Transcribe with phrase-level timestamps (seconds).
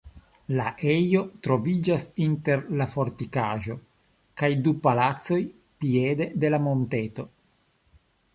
[0.59, 3.77] La ejo troviĝas inter la fortikaĵo
[4.43, 5.39] kaj du palacoj
[5.85, 7.29] piede de la monteto.